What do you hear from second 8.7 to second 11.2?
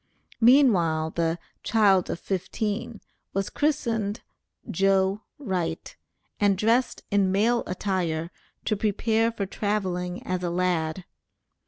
prepare for traveling as a lad.